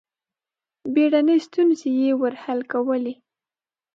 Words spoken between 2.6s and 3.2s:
کولې.